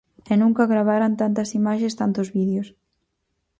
E 0.31 0.33
nunca 0.41 0.69
gravaran 0.73 1.13
tantas 1.21 1.49
imaxes, 1.59 1.97
tantos 2.01 2.27
vídeos. 2.37 2.67